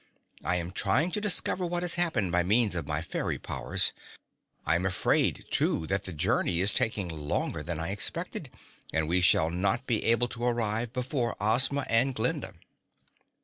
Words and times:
I 0.43 0.55
am 0.55 0.71
trying 0.71 1.11
to 1.11 1.21
discover 1.21 1.63
what 1.63 1.83
has 1.83 1.93
happened 1.93 2.31
by 2.31 2.41
means 2.41 2.73
of 2.73 2.87
my 2.87 3.03
fairy 3.03 3.37
powers. 3.37 3.93
I 4.65 4.73
am 4.73 4.83
afraid, 4.83 5.45
too, 5.51 5.85
that 5.85 6.05
the 6.05 6.11
journey 6.11 6.59
is 6.59 6.73
taking 6.73 7.07
longer 7.07 7.61
than 7.61 7.79
I 7.79 7.91
expected, 7.91 8.49
and 8.91 9.07
we 9.07 9.21
shall 9.21 9.51
not 9.51 9.85
be 9.85 10.03
able 10.05 10.27
to 10.29 10.43
arrive 10.43 10.91
before 10.91 11.35
Ozma 11.39 11.85
and 11.87 12.15
Glinda." 12.15 12.55